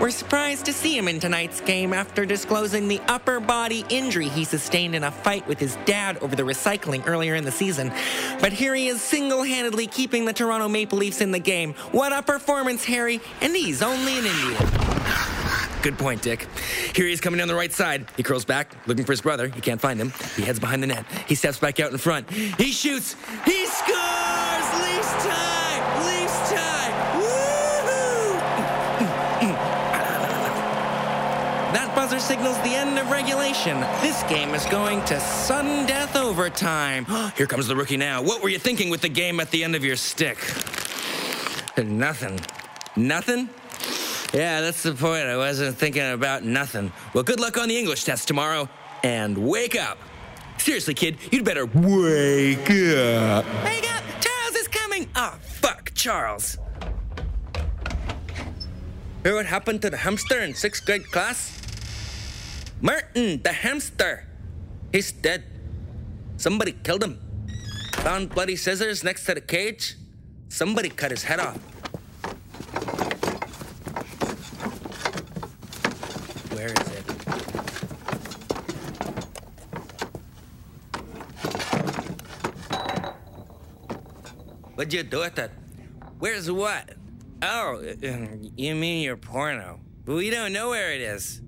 We're 0.00 0.10
surprised 0.10 0.64
to 0.64 0.72
see 0.72 0.98
him 0.98 1.06
in 1.06 1.20
tonight's 1.20 1.60
game 1.60 1.92
after 1.92 2.26
disclosing 2.26 2.88
the 2.88 3.00
upper 3.06 3.38
body 3.38 3.84
injury 3.88 4.28
he 4.28 4.42
sustained 4.42 4.96
in 4.96 5.04
a 5.04 5.12
fight 5.12 5.46
with 5.46 5.60
his 5.60 5.76
dad 5.84 6.18
over 6.18 6.34
the 6.34 6.42
recycling 6.42 7.06
earlier 7.06 7.36
in 7.36 7.44
the 7.44 7.52
season. 7.52 7.92
But 8.40 8.52
here 8.52 8.74
he 8.74 8.88
is 8.88 9.00
single 9.00 9.44
handedly 9.44 9.86
keeping 9.86 10.24
the 10.24 10.32
Toronto 10.32 10.68
Maple 10.68 10.98
Leafs 10.98 11.20
in 11.20 11.30
the 11.30 11.38
game. 11.38 11.72
What 11.92 12.12
a 12.12 12.20
performance, 12.20 12.84
Harry! 12.84 13.20
And 13.40 13.54
he's 13.54 13.80
only 13.80 14.18
an 14.18 14.26
Indian. 14.26 15.31
Good 15.82 15.98
point, 15.98 16.22
Dick. 16.22 16.46
Here 16.94 17.06
he 17.06 17.12
is 17.12 17.20
coming 17.20 17.38
down 17.38 17.48
the 17.48 17.56
right 17.56 17.72
side. 17.72 18.06
He 18.16 18.22
curls 18.22 18.44
back, 18.44 18.76
looking 18.86 19.04
for 19.04 19.12
his 19.12 19.20
brother. 19.20 19.48
He 19.48 19.60
can't 19.60 19.80
find 19.80 19.98
him. 19.98 20.12
He 20.36 20.42
heads 20.42 20.60
behind 20.60 20.80
the 20.80 20.86
net. 20.86 21.04
He 21.26 21.34
steps 21.34 21.58
back 21.58 21.80
out 21.80 21.90
in 21.90 21.98
front. 21.98 22.30
He 22.30 22.70
shoots. 22.70 23.16
He 23.44 23.66
scores! 23.66 24.66
Leafs 24.80 25.12
tie! 25.24 26.06
Leafs 26.06 26.50
tie! 26.52 26.92
Woohoo! 27.18 28.40
That 31.72 31.92
buzzer 31.96 32.20
signals 32.20 32.56
the 32.58 32.76
end 32.76 32.96
of 33.00 33.10
regulation. 33.10 33.80
This 34.02 34.22
game 34.24 34.54
is 34.54 34.64
going 34.66 35.04
to 35.06 35.18
sudden 35.18 35.84
death 35.86 36.14
overtime. 36.14 37.06
Here 37.36 37.46
comes 37.46 37.66
the 37.66 37.74
rookie 37.74 37.96
now. 37.96 38.22
What 38.22 38.40
were 38.40 38.50
you 38.50 38.60
thinking 38.60 38.88
with 38.88 39.00
the 39.00 39.08
game 39.08 39.40
at 39.40 39.50
the 39.50 39.64
end 39.64 39.74
of 39.74 39.84
your 39.84 39.96
stick? 39.96 40.38
Nothing. 41.76 42.38
Nothing? 42.94 43.48
Yeah, 44.32 44.62
that's 44.62 44.82
the 44.82 44.94
point. 44.94 45.26
I 45.26 45.36
wasn't 45.36 45.76
thinking 45.76 46.10
about 46.10 46.42
nothing. 46.42 46.90
Well, 47.12 47.22
good 47.22 47.38
luck 47.38 47.58
on 47.58 47.68
the 47.68 47.76
English 47.78 48.04
test 48.04 48.26
tomorrow, 48.28 48.68
and 49.02 49.36
wake 49.36 49.76
up. 49.76 49.98
Seriously, 50.58 50.94
kid, 50.94 51.18
you'd 51.30 51.44
better 51.44 51.66
wake 51.66 52.70
up. 52.70 53.44
Wake 53.64 53.94
up! 53.94 54.04
Charles 54.20 54.56
is 54.56 54.68
coming! 54.68 55.08
Oh, 55.16 55.36
fuck, 55.42 55.92
Charles. 55.94 56.56
Hear 59.22 59.34
what 59.34 59.46
happened 59.46 59.82
to 59.82 59.90
the 59.90 59.96
hamster 59.96 60.40
in 60.40 60.54
sixth 60.54 60.84
grade 60.86 61.10
class? 61.10 61.60
Martin, 62.80 63.40
the 63.42 63.52
hamster. 63.52 64.26
He's 64.92 65.12
dead. 65.12 65.44
Somebody 66.36 66.72
killed 66.72 67.04
him. 67.04 67.20
Found 68.02 68.30
bloody 68.30 68.56
scissors 68.56 69.04
next 69.04 69.24
to 69.26 69.34
the 69.34 69.40
cage. 69.40 69.96
Somebody 70.48 70.88
cut 70.88 71.10
his 71.12 71.22
head 71.22 71.38
off. 71.38 71.56
Where 76.50 76.66
is 76.66 76.88
it? 76.88 77.04
What'd 84.82 84.94
you 84.94 85.04
do 85.04 85.20
with 85.20 85.38
it? 85.38 85.52
Where's 86.18 86.50
what? 86.50 86.96
Oh, 87.40 87.80
uh, 88.02 88.26
you 88.56 88.74
mean 88.74 89.00
your 89.04 89.16
porno. 89.16 89.78
But 90.04 90.16
we 90.16 90.28
don't 90.28 90.52
know 90.52 90.70
where 90.70 90.90
it 90.90 91.00
is. 91.00 91.40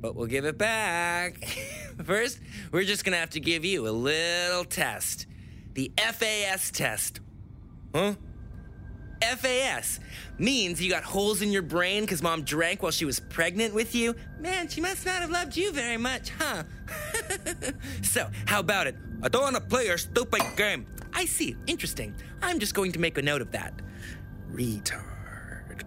But 0.00 0.16
we'll 0.16 0.26
give 0.26 0.44
it 0.46 0.58
back. 0.58 1.44
First, 2.04 2.40
we're 2.72 2.82
just 2.82 3.04
gonna 3.04 3.18
have 3.18 3.30
to 3.30 3.40
give 3.40 3.64
you 3.64 3.86
a 3.86 3.92
little 3.92 4.64
test. 4.64 5.26
The 5.74 5.92
FAS 5.96 6.72
test. 6.72 7.20
Huh? 7.94 8.14
FAS 9.22 10.00
means 10.38 10.82
you 10.82 10.90
got 10.90 11.04
holes 11.04 11.40
in 11.40 11.52
your 11.52 11.62
brain 11.62 12.02
because 12.02 12.20
mom 12.20 12.42
drank 12.42 12.82
while 12.82 12.90
she 12.90 13.04
was 13.04 13.20
pregnant 13.20 13.74
with 13.74 13.94
you. 13.94 14.16
Man, 14.40 14.66
she 14.66 14.80
must 14.80 15.06
not 15.06 15.20
have 15.20 15.30
loved 15.30 15.56
you 15.56 15.70
very 15.70 15.98
much, 15.98 16.30
huh? 16.30 16.64
so, 18.02 18.28
how 18.46 18.58
about 18.58 18.88
it? 18.88 18.96
I 19.22 19.28
don't 19.28 19.42
want 19.42 19.54
to 19.54 19.62
play 19.62 19.86
your 19.86 19.98
stupid 19.98 20.42
game. 20.56 20.84
I 21.12 21.24
see. 21.24 21.56
Interesting. 21.66 22.14
I'm 22.40 22.58
just 22.58 22.74
going 22.74 22.92
to 22.92 22.98
make 22.98 23.18
a 23.18 23.22
note 23.22 23.42
of 23.42 23.50
that. 23.52 23.74
Retard. 24.52 25.82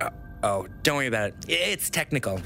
Uh, 0.00 0.10
oh, 0.42 0.66
don't 0.82 0.96
worry 0.96 1.06
about 1.06 1.28
it. 1.30 1.34
It's 1.48 1.90
technical. 1.90 2.40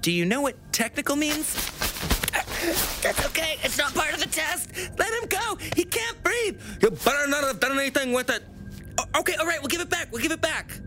Do 0.00 0.12
you 0.12 0.24
know 0.24 0.40
what 0.40 0.56
technical 0.72 1.16
means? 1.16 1.54
That's 3.02 3.24
okay. 3.26 3.58
It's 3.62 3.78
not 3.78 3.94
part 3.94 4.12
of 4.14 4.20
the 4.20 4.28
test. 4.28 4.70
Let 4.98 5.12
him 5.22 5.28
go. 5.28 5.56
He 5.74 5.84
can't 5.84 6.22
breathe. 6.22 6.60
You 6.80 6.90
better 6.90 7.26
not 7.28 7.44
have 7.44 7.60
done 7.60 7.78
anything 7.78 8.12
with 8.12 8.30
it. 8.30 8.42
O- 8.98 9.20
okay, 9.20 9.34
all 9.34 9.46
right, 9.46 9.60
we'll 9.60 9.68
give 9.68 9.80
it 9.80 9.90
back. 9.90 10.08
We'll 10.12 10.22
give 10.22 10.32
it 10.32 10.40
back. 10.40 10.80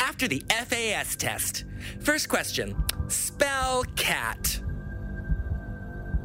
After 0.00 0.28
the 0.28 0.42
FAS 0.50 1.16
test, 1.16 1.64
first 2.00 2.28
question 2.28 2.76
spell 3.08 3.84
cat. 3.96 4.60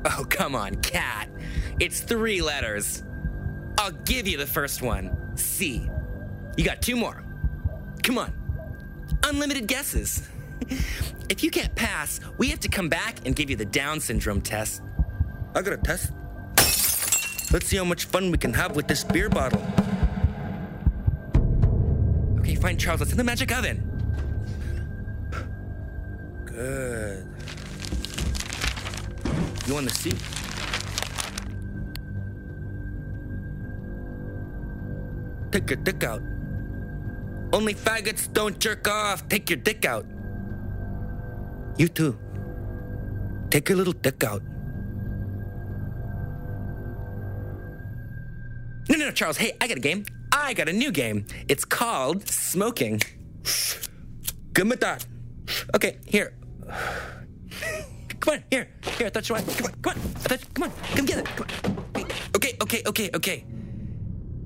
Oh, 0.05 0.25
come 0.29 0.55
on, 0.55 0.75
cat. 0.75 1.29
It's 1.79 2.01
three 2.01 2.41
letters. 2.41 3.03
I'll 3.77 3.91
give 3.91 4.27
you 4.27 4.37
the 4.37 4.47
first 4.47 4.81
one 4.81 5.15
C. 5.37 5.89
You 6.57 6.65
got 6.65 6.81
two 6.81 6.95
more. 6.95 7.23
Come 8.03 8.17
on. 8.17 8.33
Unlimited 9.23 9.67
guesses. 9.67 10.27
if 11.29 11.43
you 11.43 11.51
can't 11.51 11.73
pass, 11.75 12.19
we 12.37 12.49
have 12.49 12.59
to 12.61 12.69
come 12.69 12.89
back 12.89 13.25
and 13.25 13.35
give 13.35 13.49
you 13.49 13.55
the 13.55 13.65
Down 13.65 13.99
syndrome 13.99 14.41
test. 14.41 14.81
I 15.53 15.61
got 15.61 15.73
a 15.73 15.77
test. 15.77 16.11
Let's 17.51 17.67
see 17.67 17.77
how 17.77 17.83
much 17.83 18.05
fun 18.05 18.31
we 18.31 18.37
can 18.37 18.53
have 18.53 18.75
with 18.75 18.87
this 18.87 19.03
beer 19.03 19.29
bottle. 19.29 19.61
Okay, 22.39 22.55
fine, 22.55 22.77
Charles. 22.77 23.01
Let's 23.01 23.11
in 23.11 23.17
the 23.17 23.23
magic 23.23 23.51
oven. 23.55 23.87
Good. 26.45 27.31
You 29.67 29.76
want 29.76 29.88
the 29.88 29.93
seat? 29.93 30.15
Take 35.52 35.69
your 35.69 35.78
dick 35.78 36.04
out. 36.04 36.21
Only 37.54 37.74
faggots 37.74 38.32
don't 38.32 38.58
jerk 38.60 38.88
off. 38.88 39.28
Take 39.28 39.50
your 39.50 39.58
dick 39.58 39.86
out. 39.86 40.06
You 41.78 41.88
too. 41.88 42.17
Take 43.50 43.69
your 43.69 43.78
little 43.78 43.93
dick 43.93 44.24
out. 44.24 44.41
No, 48.89 48.97
no, 48.97 49.06
no, 49.06 49.12
Charles. 49.12 49.38
Hey, 49.38 49.52
I 49.60 49.67
got 49.67 49.78
a 49.78 49.82
game. 49.82 50.06
I 50.32 50.54
got 50.54 50.69
a 50.69 50.74
new 50.74 50.91
game. 50.91 51.26
It's 51.50 51.65
called 51.65 52.28
Smoking. 52.28 53.02
Good 54.54 54.69
with 54.69 54.80
that. 54.80 55.06
Okay, 55.76 56.00
here. 56.06 56.34
Come 58.21 58.36
on, 58.36 58.43
here. 58.51 58.67
Here, 58.97 59.07
I 59.07 59.10
thought. 59.10 59.27
Come 59.27 59.38
on, 59.38 59.73
come 59.81 59.93
on. 59.93 59.99
I 60.29 60.38
come 60.53 60.63
on, 60.63 60.71
come 60.95 61.05
get 61.05 61.17
it. 61.17 61.25
Come 61.25 61.47
on. 61.95 62.07
Okay, 62.36 62.55
okay, 62.62 62.84
okay, 62.86 63.10
okay. 63.15 63.43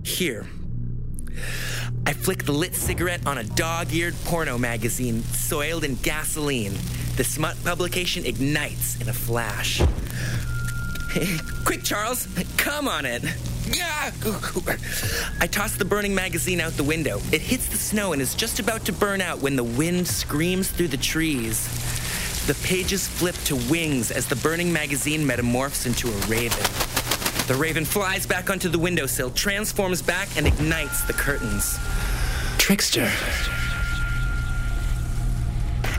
Here. 0.04 0.48
I 2.08 2.14
flick 2.14 2.46
the 2.46 2.54
lit 2.54 2.74
cigarette 2.74 3.28
on 3.28 3.38
a 3.38 3.44
dog 3.44 3.92
eared 3.92 4.16
porno 4.24 4.58
magazine 4.58 5.22
soiled 5.24 5.84
in 5.84 5.96
gasoline. 5.96 6.74
The 7.18 7.26
smut 7.26 7.62
publication 7.66 8.26
ignites 8.26 9.02
in 9.02 9.10
a 9.10 9.14
flash. 9.14 9.82
Quick, 11.66 11.84
Charles, 11.84 12.28
come 12.56 12.88
on 12.88 13.06
it. 13.06 13.24
I 15.42 15.48
toss 15.48 15.76
the 15.76 15.86
burning 15.86 16.16
magazine 16.16 16.62
out 16.62 16.74
the 16.74 16.84
window. 16.84 17.18
It 17.34 17.42
hits 17.42 17.68
the 17.68 17.78
snow 17.78 18.14
and 18.14 18.22
is 18.22 18.36
just 18.36 18.60
about 18.60 18.86
to 18.86 18.94
burn 18.94 19.20
out 19.20 19.40
when 19.40 19.58
the 19.58 19.64
wind 19.64 20.08
screams 20.08 20.70
through 20.70 20.90
the 20.90 20.98
trees. 20.98 21.95
The 22.48 22.54
pages 22.64 23.08
flip 23.08 23.36
to 23.46 23.56
wings 23.72 24.12
as 24.12 24.28
the 24.28 24.36
burning 24.36 24.72
magazine 24.72 25.26
metamorphs 25.26 25.88
into 25.88 26.10
a 26.10 26.18
raven. 26.28 26.64
The 27.48 27.56
raven 27.56 27.86
flies 27.86 28.28
back 28.28 28.52
onto 28.52 28.70
the 28.70 28.78
windowsill, 28.78 29.32
transforms 29.32 30.04
back, 30.04 30.30
and 30.38 30.46
ignites 30.46 31.02
the 31.06 31.14
curtains. 31.14 31.80
Trickster. 32.60 33.12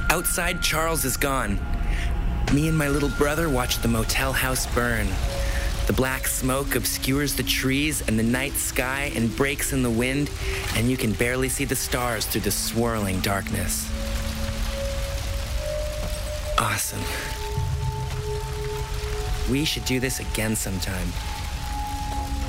Outside, 0.09 0.62
Charles 0.62 1.04
is 1.04 1.16
gone. 1.16 1.59
Me 2.52 2.68
and 2.68 2.78
my 2.78 2.88
little 2.88 3.11
brother 3.18 3.48
watch 3.48 3.78
the 3.78 3.88
motel 3.88 4.32
house 4.32 4.72
burn. 4.72 5.09
The 5.88 5.92
black 5.92 6.28
smoke 6.28 6.76
obscures 6.76 7.35
the 7.35 7.42
trees 7.42 8.02
and 8.06 8.16
the 8.16 8.22
night 8.22 8.52
sky 8.52 9.11
and 9.16 9.35
breaks 9.35 9.72
in 9.72 9.82
the 9.82 9.90
wind, 9.90 10.30
and 10.76 10.88
you 10.88 10.96
can 10.96 11.12
barely 11.12 11.48
see 11.48 11.64
the 11.64 11.74
stars 11.74 12.24
through 12.24 12.42
the 12.42 12.52
swirling 12.52 13.20
darkness. 13.20 13.90
Awesome. 16.58 17.02
We 19.50 19.64
should 19.64 19.84
do 19.84 20.00
this 20.00 20.20
again 20.20 20.56
sometime. 20.56 21.08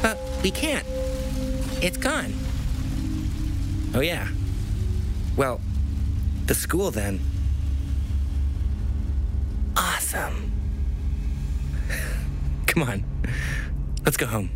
But 0.02 0.18
we 0.42 0.52
can't. 0.52 0.86
It's 1.82 1.98
gone. 1.98 2.34
Oh, 3.94 4.00
yeah. 4.00 4.28
Well, 5.36 5.60
the 6.46 6.56
school 6.56 6.90
then. 6.92 7.20
Awesome. 9.76 10.52
Come 12.68 12.84
on. 12.84 13.04
Let's 14.06 14.18
go 14.18 14.26
home. 14.26 14.50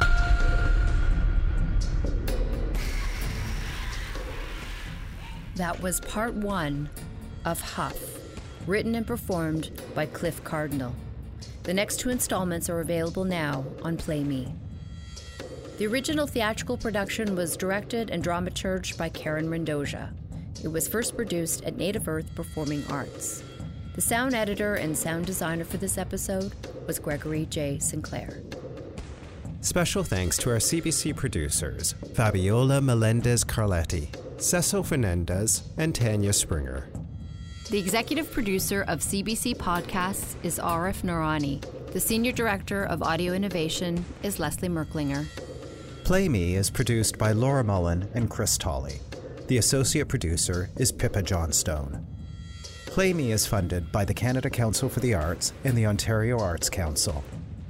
That 5.56 5.82
was 5.82 6.00
part 6.00 6.34
one 6.34 6.90
of 7.46 7.60
Huff, 7.62 7.96
written 8.68 8.96
and 8.96 9.06
performed 9.06 9.72
by 9.96 10.06
Cliff 10.06 10.44
Cardinal. 10.44 10.94
The 11.64 11.74
next 11.74 12.00
two 12.00 12.10
installments 12.10 12.70
are 12.70 12.80
available 12.80 13.24
now 13.24 13.66
on 13.84 13.98
Play 13.98 14.24
Me. 14.24 14.54
The 15.78 15.88
original 15.88 16.28
theatrical 16.28 16.78
production 16.78 17.36
was 17.36 17.58
directed 17.58 18.10
and 18.10 18.24
dramaturged 18.24 18.98
by 18.98 19.10
Karen 19.10 19.50
Mendoza. 19.50 20.14
It 20.64 20.68
was 20.68 20.88
first 20.88 21.16
produced 21.16 21.64
at 21.64 21.78
Native 21.78 22.08
Earth 22.08 22.34
Performing 22.36 22.84
Arts. 22.90 23.44
The 23.96 24.02
sound 24.02 24.36
editor 24.36 24.76
and 24.76 24.96
sound 24.96 25.26
designer 25.26 25.66
for 25.66 25.78
this 25.78 25.98
episode 25.98 26.54
was 26.86 27.00
Gregory 27.00 27.48
J. 27.48 27.80
Sinclair. 27.80 28.42
Special 29.62 30.04
thanks 30.04 30.38
to 30.38 30.50
our 30.52 30.58
CBC 30.58 31.16
producers, 31.16 31.94
Fabiola 32.14 32.80
Melendez 32.80 33.44
Carletti, 33.44 34.08
Cecil 34.42 34.84
Fernandez, 34.84 35.64
and 35.78 35.94
Tanya 35.96 36.34
Springer. 36.34 36.91
The 37.72 37.80
executive 37.80 38.30
producer 38.30 38.82
of 38.90 39.00
CBC 39.00 39.56
Podcasts 39.56 40.36
is 40.44 40.60
Arif 40.60 41.04
Noorani. 41.04 41.64
The 41.94 42.02
senior 42.02 42.34
director 42.34 42.84
of 42.84 43.02
audio 43.02 43.32
innovation 43.32 44.04
is 44.24 44.40
Leslie 44.40 44.68
Merklinger. 44.68 45.26
Play 46.04 46.28
Me 46.28 46.56
is 46.56 46.70
produced 46.70 47.18
by 47.18 47.32
Laura 47.32 47.64
Mullen 47.64 48.10
and 48.14 48.30
Chris 48.30 48.58
Tolley. 48.58 49.00
The 49.48 49.58
associate 49.58 50.10
producer 50.10 50.70
is 50.76 50.92
Pippa 50.92 51.22
Johnstone. 51.22 52.06
Play 52.88 53.14
Me 53.14 53.32
is 53.32 53.46
funded 53.46 53.90
by 53.90 54.04
the 54.04 54.14
Canada 54.14 54.50
Council 54.50 54.90
for 54.90 55.00
the 55.00 55.14
Arts 55.14 55.54
and 55.64 55.78
the 55.78 55.86
Ontario 55.86 56.40
Arts 56.40 56.70
Council. 56.70 57.24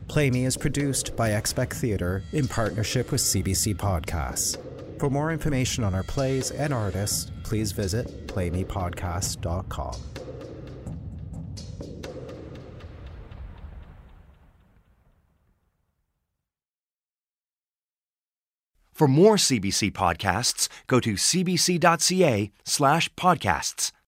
Play 0.08 0.32
Me 0.32 0.46
is 0.46 0.58
produced 0.58 1.16
by 1.16 1.34
Expect 1.34 1.74
Theatre 1.74 2.24
in 2.32 2.48
partnership 2.48 3.12
with 3.12 3.22
CBC 3.22 3.76
Podcasts. 3.76 4.58
For 5.02 5.10
more 5.10 5.32
information 5.32 5.84
on 5.84 5.96
our 5.96 6.04
plays 6.04 6.52
and 6.52 6.72
artists, 6.72 7.32
please 7.42 7.72
visit 7.72 8.28
playmepodcast.com. 8.28 9.96
For 18.94 19.08
more 19.08 19.38
CBC 19.38 19.92
podcasts, 19.92 20.68
go 20.86 21.00
to 21.00 21.14
cbc.ca 21.14 22.52
slash 22.64 23.12
podcasts. 23.16 23.92